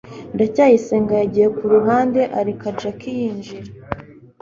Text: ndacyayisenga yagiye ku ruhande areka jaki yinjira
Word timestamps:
ndacyayisenga 0.35 1.13
yagiye 1.21 1.47
ku 1.57 1.63
ruhande 1.73 2.21
areka 2.39 2.67
jaki 2.79 3.09
yinjira 3.19 3.71